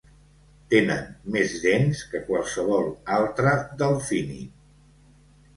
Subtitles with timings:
[0.73, 1.03] Tenen
[1.35, 4.57] més dents que qualsevol altre delfínid.